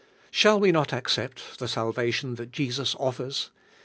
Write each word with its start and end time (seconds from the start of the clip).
Shall 0.31 0.59
we 0.59 0.71
not 0.71 0.93
accept 0.93 1.59
the 1.59 1.67
salvation 1.67 2.33
that 2.33 2.51
Jesus 2.51 2.95
offers? 2.95 3.51